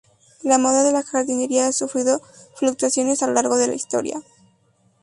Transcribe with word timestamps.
La 0.41 0.57
moda 0.57 0.83
de 0.83 0.91
la 0.91 1.03
jardinería 1.03 1.67
ha 1.67 1.71
sufrido 1.71 2.23
fluctuaciones 2.55 3.21
a 3.21 3.27
lo 3.27 3.33
largo 3.33 3.57
de 3.57 3.67
la 3.67 3.75
historia. 3.75 4.19